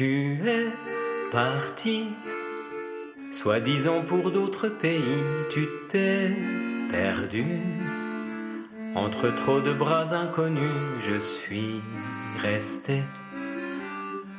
[0.00, 0.66] Tu es
[1.30, 2.04] parti,
[3.30, 6.34] soi-disant pour d'autres pays, tu t'es
[6.90, 7.44] perdu.
[8.94, 11.82] Entre trop de bras inconnus, je suis
[12.40, 13.02] resté.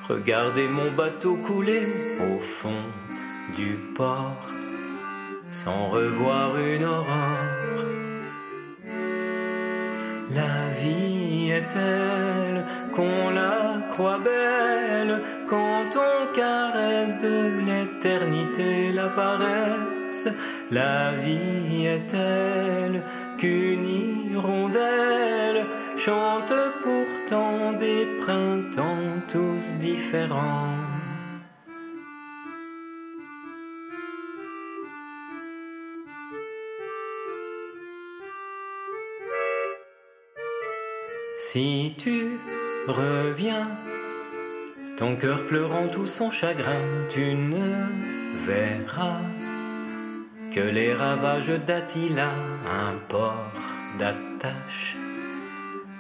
[0.10, 1.86] Regardez mon bateau couler
[2.22, 2.82] au fond
[3.56, 4.50] du port,
[5.52, 7.86] sans revoir une aurore.
[10.34, 11.11] La vie
[11.52, 17.38] est telle qu'on la croit belle quand on caresse de
[17.68, 20.28] l'éternité la paresse?
[20.72, 23.04] La vie est telle
[23.38, 23.86] qu'une
[24.32, 25.66] hirondelle
[25.98, 30.91] chante pourtant des printemps tous différents?
[41.54, 42.40] Si tu
[42.88, 43.68] reviens,
[44.98, 47.88] ton cœur pleurant tout son chagrin, tu ne
[48.38, 49.20] verras
[50.54, 52.30] que les ravages d'Attila,
[52.66, 53.52] un port
[54.00, 54.96] d'attache,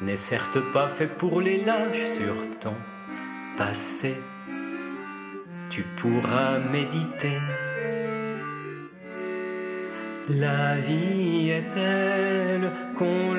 [0.01, 2.77] n'est certes pas fait pour les lâches sur ton
[3.57, 4.15] passé.
[5.69, 7.39] Tu pourras méditer.
[10.29, 13.30] La vie est telle qu'on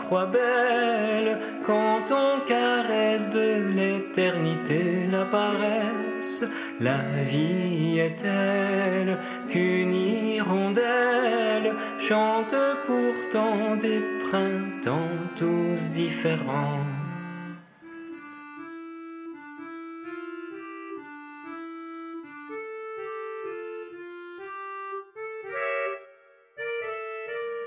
[0.00, 6.44] la croit belle quand on caresse de l'éternité la paresse.
[6.80, 12.54] La vie est telle qu'une hirondelle chante
[12.86, 16.84] pourtant des printemps tous différents.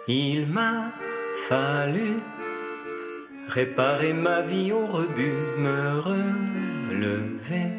[0.07, 0.91] Il m'a
[1.33, 2.13] fallu
[3.49, 7.69] réparer ma vie au rebut, me relever.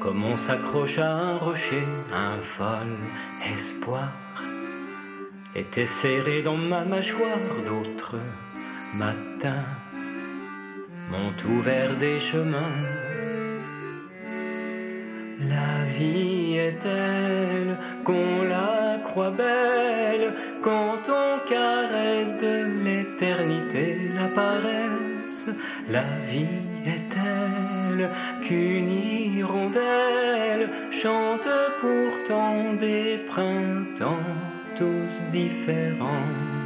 [0.00, 2.92] Comme on s'accroche à un rocher, un fol
[3.54, 4.12] espoir
[5.54, 7.54] était serré dans ma mâchoire.
[7.66, 8.20] D'autres
[8.94, 9.68] matins
[11.10, 12.76] m'ont ouvert des chemins.
[15.48, 21.25] La vie est telle qu'on la croit belle quand on
[23.16, 25.46] l'éternité la paresse.
[25.90, 26.46] La vie
[26.86, 28.10] est telle
[28.42, 31.48] qu'une hirondelle chante
[31.80, 34.22] pourtant des printemps
[34.76, 36.65] tous différents.